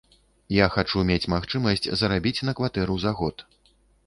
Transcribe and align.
Я 0.55 0.65
хачу 0.75 1.03
мець 1.09 1.29
магчымасць 1.33 1.85
зарабіць 2.01 2.43
на 2.49 2.57
кватэру 2.61 2.95
за 3.05 3.15
год. 3.23 3.47